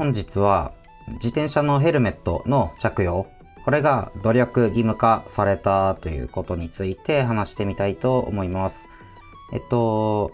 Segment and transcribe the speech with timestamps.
[0.00, 0.72] 本日は
[1.08, 3.26] 自転車のヘルメットの着用、
[3.66, 8.88] これが努力義務化されたということについて話してみたいと思います。
[9.52, 10.30] えっと、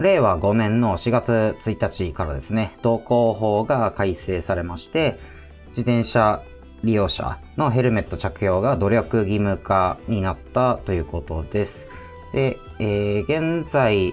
[0.00, 5.20] 令和5年の4月1日からですね、道交法が改正されまして、
[5.68, 6.42] 自転車
[6.82, 11.88] 利用者のヘルメット着用が努力義務化になったということです。
[12.32, 14.12] で、えー、現在、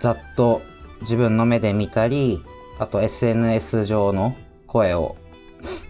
[0.00, 0.62] ざっと
[1.02, 2.42] 自分の目で見たり、
[2.78, 4.36] あと SNS 上の
[4.66, 5.16] 声を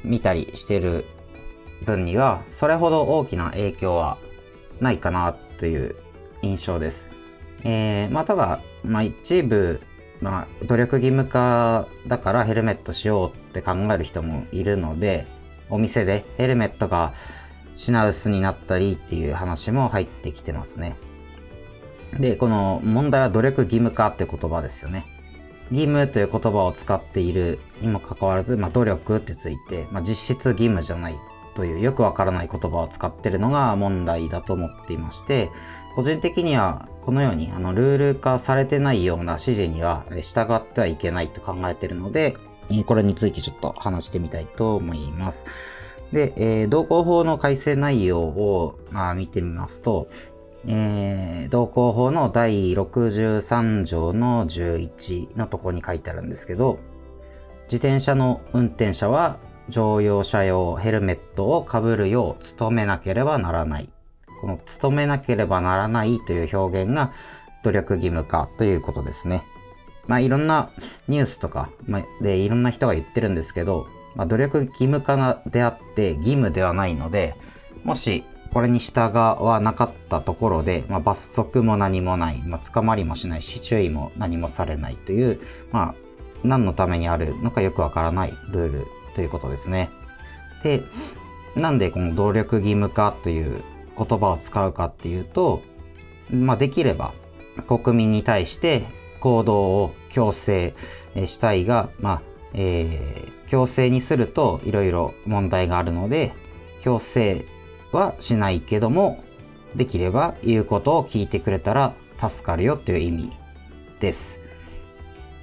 [0.02, 1.06] 見たりしてる
[1.84, 4.18] 分には、それほど大きな影響は
[4.80, 5.96] ないかなという
[6.42, 7.08] 印象です。
[7.62, 9.80] えー、まあただ、まあ一部、
[10.20, 15.26] まあ努力義務化だからヘルメットしようって考える人もいるので、
[15.70, 17.14] お店でヘルメットが
[17.74, 20.96] 品薄になったりっていう話も入ってきてますね。
[22.18, 25.13] で、この問題は努力義務化って言葉ですよね。
[25.70, 31.18] 義務という言葉を使っているにもかかわらず、まあ、努力ってついて、まあ、実質義務じゃない
[31.54, 35.50] というよくわからない言葉を使ってるのが問題だと思っていまして、
[35.94, 42.36] 個人的にはこのようにあのルール化されてないような指示には従ってはいけないと考えているので、
[42.86, 45.46] これについてちょっと話してみたいと思います。
[46.12, 50.08] で、えー、道交法の改正内容を、まあ、見てみますと、
[50.66, 56.78] えー、道交法の第63条の11のとこに書いてあるんですけど、
[57.64, 63.92] 自転車の運転者は乗用車用ヘルメットをかぶるよう努めなければならない。
[64.40, 67.12] この努めなければならないという表現が
[67.62, 69.44] 努力義務化ということですね。
[70.06, 70.70] まあいろんな
[71.08, 71.70] ニュースとか
[72.20, 77.36] でいろんな人が言ってるんですけど、まあ、努力義務化であって義務ではないので、
[77.84, 78.24] もし
[78.54, 85.40] これに従わなかったところで、まあ、罰則も何もない、まあ、捕まりもしないし、注意も何もされないという、
[85.72, 85.94] まあ、
[86.44, 89.90] 何のためにあるのかよくわからないルールということですね。
[90.62, 90.84] で、
[91.56, 93.64] なんでこの努力義務化という
[93.98, 95.62] 言葉を使うかっていうと、
[96.30, 97.12] まあ、できれば
[97.66, 98.84] 国民に対して
[99.18, 100.74] 行動を強制
[101.26, 102.22] したいが、まあ、
[102.52, 106.32] えー、強制にするといろいろ問題があるので、
[106.82, 107.46] 強制
[107.94, 109.22] はしないけども、
[109.74, 113.32] できれば言うことを聞いてくれたら助かるよっていう意味
[114.00, 114.40] です。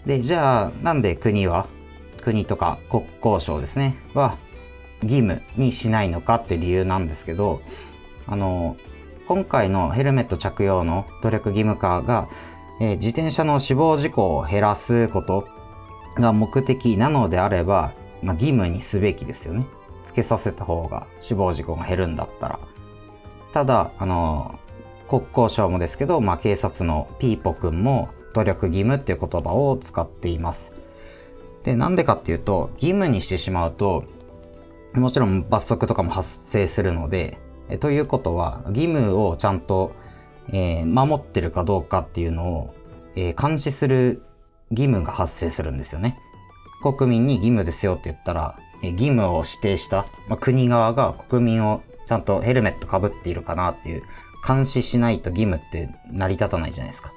[0.05, 1.67] で、じゃあ、なんで国は、
[2.21, 4.37] 国とか国交省ですね、は
[5.03, 7.61] 義務にしないのかって理由なんですけど、
[8.27, 8.77] あの、
[9.27, 12.27] 今回のヘルメット着用の努力義務化が、
[12.79, 15.47] えー、自転車の死亡事故を減らすこと
[16.15, 19.65] が目的なのであれば、まあ、義務にすべきですよね。
[20.03, 22.59] つけさせた方が死亡事故が減るんだったら。
[23.53, 24.59] ただ、あの、
[25.09, 30.73] 国交省もですけど、まあ、警察のピーポくんも努力義務っていう言葉を使っています。
[31.63, 34.05] で、なんでかっていうと、義務にしてしまうと、
[34.93, 37.37] もちろん罰則とかも発生するので、
[37.69, 39.91] えということは、義務をちゃんと、
[40.49, 42.73] えー、守ってるかどうかっていうのを、
[43.15, 44.23] えー、監視する
[44.71, 46.17] 義務が発生するんですよね。
[46.81, 48.57] 国民に義務ですよって言ったら、
[48.89, 54.03] 義務を指定した、まあ、国側が国民をちゃんとヘルメットかぶっているかなっていう
[54.45, 57.13] 監視しないと義務って成り立たないじゃないですか。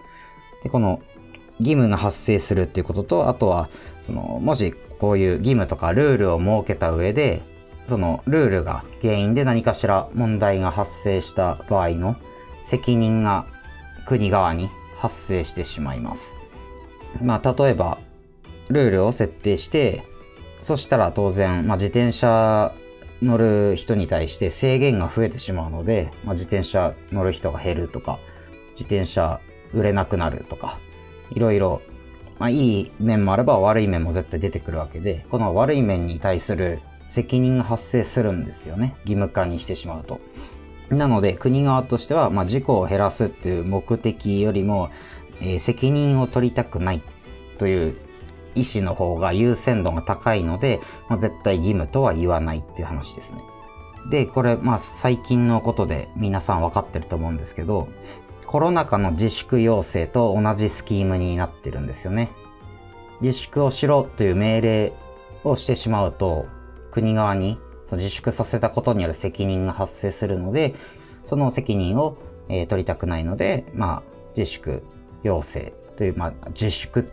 [0.62, 1.00] で、この
[1.58, 3.70] 義務が発生するっていうことと、あとは、
[4.03, 7.42] その、もしこういう義務とかルールを設けた上で、
[7.86, 12.16] そのルールが原因で何かしら問題が発生した場合の
[12.62, 13.47] 責任が
[14.06, 16.34] 国側に発生してしまいます。
[17.22, 17.98] まあ、例えば、
[18.69, 20.03] ルールを設定して、
[20.64, 22.72] そしたら当然、まあ、自転車
[23.20, 28.19] 乗る人に対して制限が増えてしまうので、まあ、自転車乗る人が減るとか、
[28.70, 29.41] 自転車
[29.74, 30.78] 売れなくなるとか、
[31.32, 31.82] いろいろ、
[32.38, 38.94] まあ、いい面もあれば悪い面も絶対出てくるわけで、この悪い面に対する責任が発生するんですよね。
[39.00, 40.19] 義務化にしてしまうと。
[40.88, 44.88] なので、国側としては、まあ、事故を減らすっていう目的よりも、
[45.42, 47.03] えー、責任を取りたくない
[47.58, 47.97] という
[48.54, 53.42] 意思の方が優先度が高いので、まあ、絶対義務とは言わないっていう話ですね。
[54.10, 57.89] で、これ、まあ最近のことで皆さん分かってると思うんですけど、
[58.47, 62.30] コロナ禍の自粛要請と同じスキームになってるんですよね。
[63.21, 64.92] 自粛をしろという命令
[65.45, 66.47] をしてしまうと、
[66.91, 67.59] 国側に
[67.92, 70.74] 自粛させたことによる責任が発生するので、
[71.24, 72.18] その責任を、
[72.48, 74.03] えー、取りたくないので、まあ、
[74.36, 74.83] 自粛
[75.22, 77.08] 要請という、まあ、自粛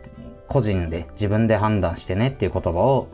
[0.48, 3.08] 個人で自分で判断してねっていう言葉を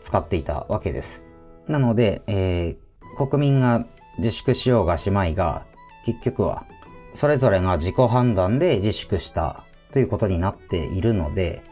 [0.00, 1.22] 使っていたわけです。
[1.66, 3.84] なので、えー、国民が
[4.18, 5.64] 自粛しようがしまいが、
[6.04, 6.64] 結局は
[7.12, 11.62] それぞれが自己判断で自粛したということになっているので、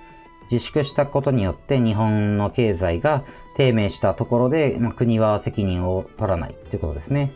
[0.50, 3.24] 自粛したことによって日本の経済が
[3.56, 7.32] 低迷したところで、まあ、国は責任を取らないっていうことですね。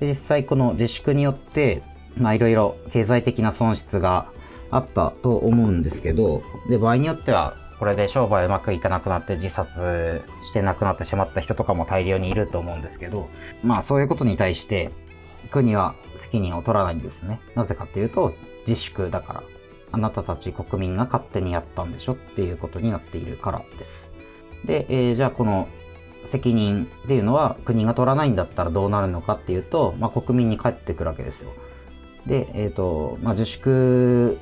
[0.00, 1.82] で実際この自粛によって、
[2.18, 4.30] いろいろ経済的な損失が
[4.70, 13.28] あったと思うんですけど、で、場合によってはこれで商売うまくいかなくなって自殺して亡くなってしまった人とかも大量にいると思うんですけど、
[13.62, 14.90] まあそういうことに対して
[15.50, 17.40] 国は責任を取らないんですね。
[17.54, 18.34] なぜかっていうと
[18.66, 19.42] 自粛だから。
[19.92, 24.12] あなたたち国民が勝手にやったんでしょっていうことになっているからです。
[24.64, 25.68] で、えー、じゃあこの
[26.24, 31.52] 責任っていうのは国が取らないんだったらどうなるのかっていうと、まあ、国民に返ってくるわけですよ。
[32.26, 34.38] で、えっ、ー、と、まあ、自粛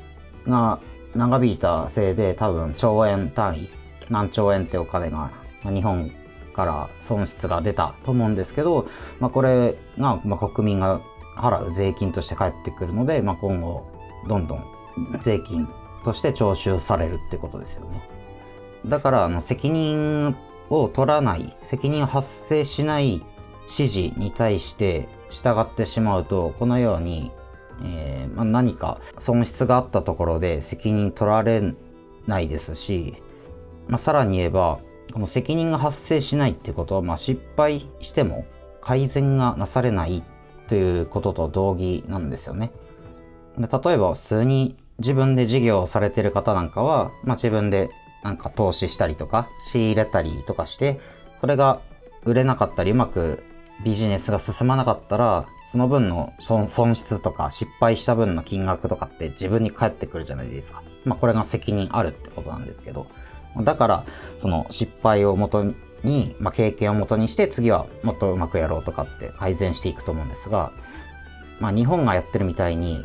[0.48, 0.80] が
[1.14, 3.70] 長引いたせいで多分兆円単位、
[4.10, 5.30] 何兆円ってお金が
[5.64, 6.10] 日本
[6.54, 8.88] から損失が出たと思うんですけど、
[9.20, 11.00] まあ、これが、まあ、国民が
[11.36, 13.86] 払う税金として返ってくるので、まあ、今後
[14.28, 14.64] どんどん
[15.20, 15.68] 税金
[16.04, 18.08] として徴収されるってことですよね。
[18.86, 20.36] だからあの責任
[20.70, 23.24] を取らない、責任を発生しない
[23.62, 27.32] 指示に対して従ってしまうと、このように
[27.82, 31.74] えー、まあ、何か損失があったところで責任取られ
[32.26, 33.22] ないですし、
[33.88, 34.80] まあ、さらに言えば
[35.12, 38.46] この責任が発生しないってことは、まあ、失敗しても
[38.80, 40.22] 改善がなされない
[40.68, 42.72] ということと同義なんですよね。
[43.58, 47.90] で例えば普通に自分で事業をされてる方なんかは、まあ、自分で
[48.22, 51.00] なんか投資したりとか仕入れたりとかして
[51.36, 51.80] それが
[52.24, 53.44] 売れなかったりうまく
[53.82, 60.82] ビジネスが進まなかったら、その分の損失とか失敗した分の金額とかって自分に返ってくるじゃないですか。
[61.04, 63.06] まあこれが責任あるってことなんですけど。
[63.62, 64.04] だから、
[64.36, 65.64] その失敗をもと
[66.02, 70.72] に、まあ経験をもとにして次はもっとうまくやろうとかって改善していくと思うんですが、
[71.60, 73.04] まあ日本がやってるみたいに、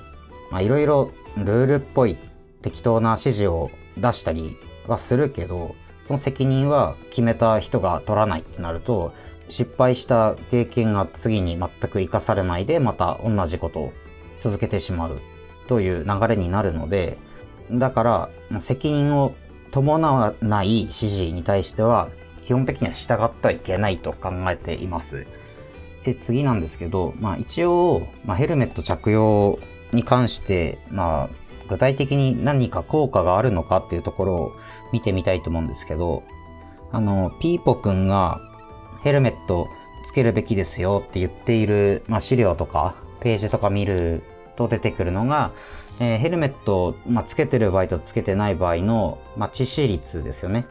[0.51, 2.17] まあいろいろルールっぽい
[2.61, 4.57] 適当な指示を出したり
[4.87, 9.13] はするけど、その責任は決めた人が取らないってなると、
[9.49, 13.93] 失敗した経験が次に全く活かされないでまた同じことを
[14.39, 15.21] 続けてしまう
[15.67, 17.17] という流れになるので
[17.71, 18.03] だか
[18.49, 19.35] ら責任を
[19.71, 22.09] 伴わない指示に対しては
[22.43, 25.27] 基本的には従ってはいけないと考えています。
[26.03, 29.59] で次なんですけど、まあ、一応、まあ、ヘルメット着用
[29.91, 31.29] に関して、まあ、
[31.67, 34.51] 具体的に何か効果があるのかっていうところを
[34.93, 36.23] 見てみたいと思うんですけど
[36.91, 38.41] あのピーポくんが
[39.03, 39.69] ヘルメット
[40.03, 44.23] つけるべきですよって言っている、まあ、資料とかページとか見る
[44.55, 45.51] と出てくるのが、
[45.99, 50.65] えー、ヘルメット、まあ、つけてる場合とつけてない場合の、まあ、致死率ですよね。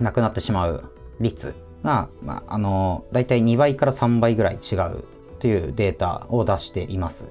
[0.00, 0.84] 亡くなってしまう
[1.20, 5.04] 率が、まあ、あの、だいたい2倍から3倍ぐらい違う
[5.38, 7.28] というデータを出しています。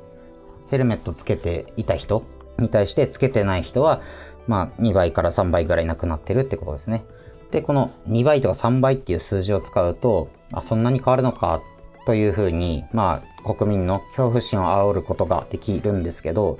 [0.69, 2.23] ヘルメットつけていた人
[2.59, 4.01] に対してつけてない人は、
[4.47, 7.05] まあ、2倍から3倍ぐらい亡くなってるってことですね。
[7.51, 11.61] で、この2倍とか3倍っていう数字を使うと、あそんなに変わるのか
[12.05, 16.59] というふうに、まあ、国民の恐怖心を煽ることができるんですけど、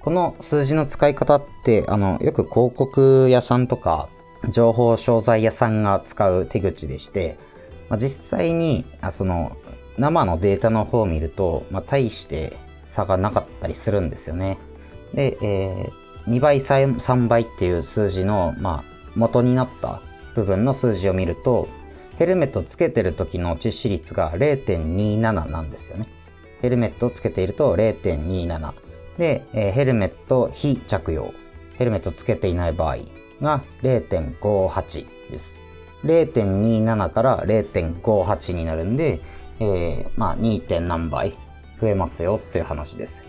[0.00, 4.08] この数字の使い方って、あの、よく広告屋さんとか、
[4.48, 7.38] 情報商材屋さんが使う手口でして、
[7.88, 9.56] まあ、実際に、あその、
[9.98, 12.56] 生のデータの方を見ると、まあ、大して
[12.86, 14.58] 差がなかったりするんですよね。
[15.14, 20.00] で、えー、2倍、3倍っていう数字の、まあ、元になった
[20.34, 21.68] 部分の数字を見ると、
[22.16, 26.08] ヘルメットつけてる時の致死率が0.27なんですよね。
[26.60, 28.72] ヘルメットをつけていると0.27。
[29.18, 31.34] で、えー、ヘルメット非着用。
[31.78, 32.98] ヘルメットつけていない場合
[33.40, 35.58] が0.58です。
[36.04, 39.20] 0.27から0.58になるんで、
[39.60, 40.80] えー、まあ 2.
[40.80, 41.36] 何倍
[41.80, 43.24] 増えますよっていう話です。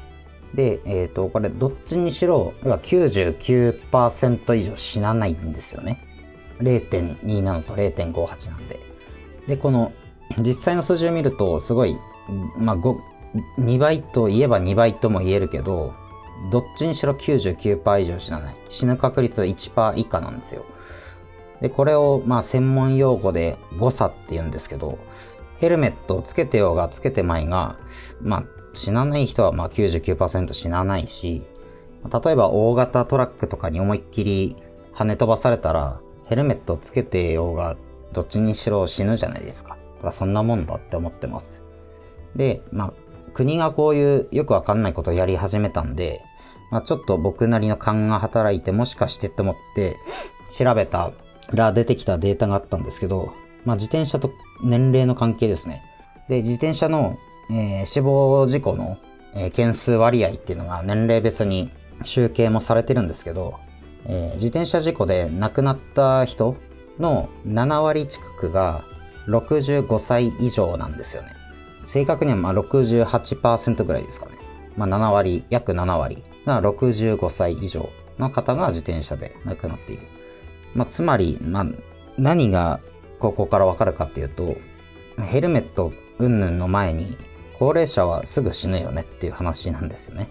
[0.53, 6.12] で、えっ、ー、と、これどっちにしろ、99%以上死なないんですよね。
[6.63, 8.79] 0.27と0.58なんで。
[9.47, 9.91] で、この
[10.39, 11.97] 実際の数字を見ると、すごい、
[12.57, 12.77] まあ、
[13.59, 15.93] 2倍と言えば2倍とも言えるけど、
[16.51, 18.55] どっちにしろ99%以上死なない。
[18.69, 20.65] 死ぬ確率は1%以下なんですよ。
[21.61, 24.97] で、これを、まあ、専門用語で誤差って言うんですけど、
[25.57, 27.77] ヘルメットをつけてようがつけてまいが、
[28.21, 28.43] まあ、
[28.73, 31.43] 死なない人はまあ99%死なないし、
[32.25, 34.57] 例えば大型トラックとかに思いっきり
[34.93, 36.01] 跳ね飛ばされたら、
[36.33, 37.77] ヘルメットつけてようが、
[38.11, 39.77] どっちにしろ死ぬじゃないですか。
[39.97, 41.61] だからそんなもんだって思ってます。
[42.35, 42.93] で、まあ、
[43.33, 46.23] 国がこういうよくわかんないことをやり始めたんで、
[46.71, 49.95] まあ、ちょっと僕なりの勘が働いてもしかしてって思って
[50.49, 51.11] 調べた
[51.51, 53.31] ら出てきたデータがあったんですけど、
[53.63, 54.31] まあ、自転車と
[54.63, 55.83] 年齢の関係ですね。
[56.29, 57.19] で、自転車の、
[57.51, 58.97] えー、死亡事故の、
[59.35, 61.69] えー、件数割合っていうのが年齢別に
[62.01, 63.59] 集計もされてるんですけど、
[64.05, 66.55] えー自転車事故で亡くなった人
[66.99, 68.83] の7割近くが
[69.27, 71.29] 65歳以上なんですよね。
[71.83, 74.33] 正確にはまあ68%ぐらいですかね。
[74.75, 80.03] まあ7割、約7割が65歳以上の方が自転車で亡くなっている。
[80.73, 81.65] まあつまり、まあ
[82.17, 82.79] 何が
[83.19, 84.55] ここからわかるかっていうと、
[85.21, 87.17] ヘルメット云々の前に
[87.59, 90.27] 高齢者はすぐ死ぬよねっていう話なんですよね。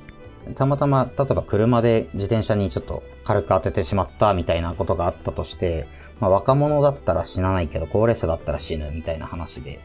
[0.55, 5.87] たまたま、例えば車で自転車にちょっと軽く当ててしまったみたいなことがあったとして、
[6.21, 9.81] まあ、若者だったら死なないけど高齢者だったら死ぬみたいな話で、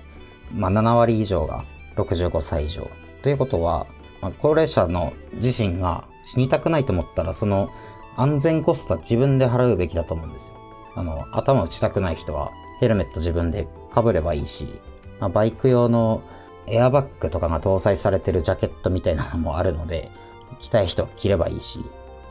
[0.53, 1.63] まあ、7割以上が
[1.95, 2.89] 65歳以上。
[3.21, 3.87] ということは、
[4.21, 7.69] まあ、高齢者の自身が死にたくないと思ったら、その
[8.15, 10.55] 安全コストは自分で払うべきだと思うんですよ。
[10.95, 14.81] あの、頭打ちたくない人はヘルメット自分で被ればいいし、
[15.19, 16.23] まあ、バイク用の
[16.67, 20.11] エアバッグとかが搭載されてるジャケットみたいなのもあるので、
[20.59, 21.79] 着たい人着ればいいし、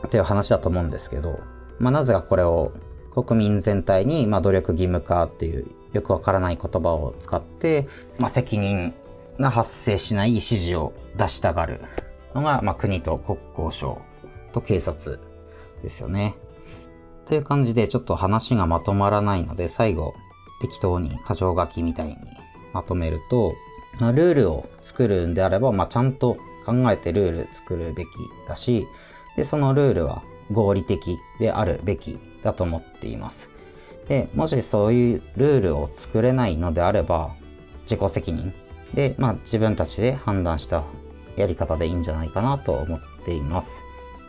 [0.05, 1.39] っていう話だと思うんですけど、
[1.79, 2.71] まあ、なぜかこれを
[3.13, 7.87] 国民全体に、まあ、努力義務化っていうよくわからない言葉を使って、
[8.19, 8.93] まあ、責任
[9.39, 11.81] が発生しない指示を出したがる
[12.35, 14.01] のが、まあ、国と国交省
[14.53, 15.19] と警察
[15.81, 16.35] ですよね。
[17.25, 20.13] という感じでちょっと話がまとまらないので最後
[20.61, 22.15] 適当に箇条書きみたいに
[22.73, 23.53] まとめると、
[23.99, 28.09] まあ、ルールを作るんであれば、まあ、ちゃんと考えてルール作るべき
[28.47, 28.85] だし、
[29.37, 30.21] で、そのルールは
[30.51, 33.49] 合理的であるべきだと思っています。
[34.09, 37.35] で、もしそういうルールを作れないのであれば、
[37.83, 38.53] 自己責任
[38.93, 40.83] で、まあ自分たちで判断した
[41.37, 43.79] やり方でいいんじゃないかなと思っています。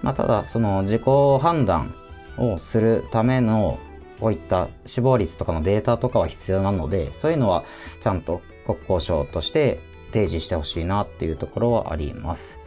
[0.03, 1.03] まあただ、その自己
[1.41, 1.95] 判断
[2.39, 3.79] をするための
[4.21, 7.65] こういった死亡率とかのデータとかは必要なので、そういうのは
[8.01, 9.81] ちゃんと国交省として
[10.13, 12.59] 提示してほしいなっていうところはあります。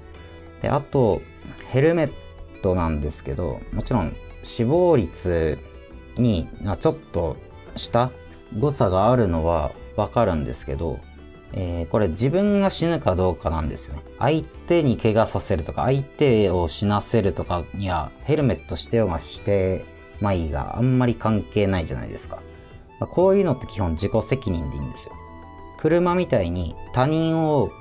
[0.61, 1.21] で、あと、
[1.69, 2.11] ヘルメッ
[2.61, 5.57] トなんですけど、もちろん死亡率
[6.17, 6.47] に
[6.79, 7.37] ちょっと
[7.75, 8.11] した
[8.59, 10.99] 誤差があるのはわかるんですけど、
[11.53, 14.03] えーこれ自分が死ぬかどうかなんですよね。
[14.19, 19.85] 相手に怪我させるとか、相手を死なせるとかには、ヘルメットしてようがして
[20.21, 22.39] まいがあんまり関係ないじゃないですか。
[22.99, 25.13] まこういうのって基本自己責任でいいんですよ。
[25.81, 27.71] 車みたいに他人を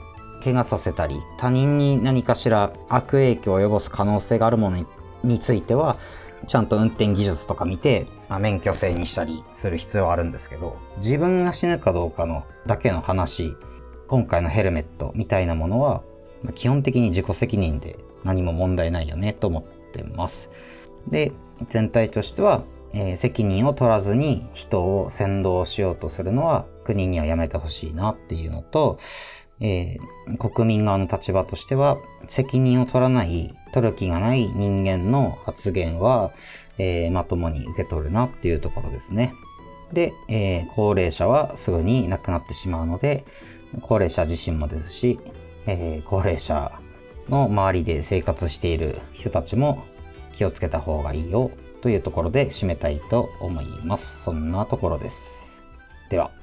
[0.43, 4.87] 怪我させたり他人に何かしら悪影響を及ぼす可能性があるもの
[5.23, 5.99] については
[6.47, 13.55] ちゃんと運転技術とか見て、まあ、免許制にしたりする必要はあるんですけど自分が死ぬかどうかのだけの話
[14.09, 16.03] 今回のヘルメットみたいなものは
[16.43, 20.49] ま基本的に自己責任で何も問題ないよねと思ってます。
[21.09, 21.33] で
[21.69, 28.99] 全体としては、えー責任を取らずに人を先導しようとするのは国にはやめてほしいなっていうのと、
[29.61, 36.33] えー国民側の立場としては責任を取らない取る気がない人間の発言は、
[36.79, 39.35] えーまともに受け取るなっていうところですね。
[39.93, 43.25] で、え高齢者はすぐに亡くなってしまうので
[43.83, 45.19] 高齢者自身もですし、
[45.67, 46.81] え高齢者
[47.29, 49.85] の周りで生活している人たちも
[50.33, 54.25] 気をつけた方がいいよというところで締めたいと思います。
[54.25, 55.65] そんなところです。
[56.11, 56.40] では。